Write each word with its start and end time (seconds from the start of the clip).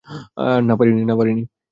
না, 0.67 0.73
পারিনি। 1.19 1.43